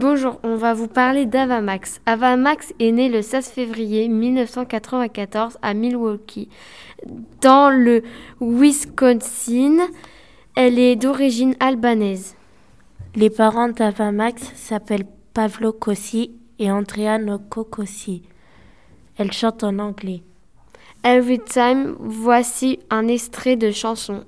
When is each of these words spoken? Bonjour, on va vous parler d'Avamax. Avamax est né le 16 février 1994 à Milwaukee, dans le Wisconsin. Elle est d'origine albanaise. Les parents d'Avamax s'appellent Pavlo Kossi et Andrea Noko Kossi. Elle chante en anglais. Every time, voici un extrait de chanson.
Bonjour, 0.00 0.40
on 0.44 0.56
va 0.56 0.72
vous 0.72 0.88
parler 0.88 1.26
d'Avamax. 1.26 2.00
Avamax 2.06 2.72
est 2.80 2.90
né 2.90 3.10
le 3.10 3.20
16 3.20 3.48
février 3.48 4.08
1994 4.08 5.58
à 5.60 5.74
Milwaukee, 5.74 6.48
dans 7.42 7.68
le 7.68 8.02
Wisconsin. 8.40 9.76
Elle 10.56 10.78
est 10.78 10.96
d'origine 10.96 11.54
albanaise. 11.60 12.34
Les 13.14 13.28
parents 13.28 13.68
d'Avamax 13.68 14.42
s'appellent 14.54 15.04
Pavlo 15.34 15.70
Kossi 15.70 16.30
et 16.58 16.70
Andrea 16.72 17.18
Noko 17.18 17.64
Kossi. 17.64 18.22
Elle 19.18 19.32
chante 19.32 19.64
en 19.64 19.78
anglais. 19.80 20.22
Every 21.04 21.40
time, 21.40 21.94
voici 21.98 22.78
un 22.88 23.06
extrait 23.06 23.56
de 23.56 23.70
chanson. 23.70 24.24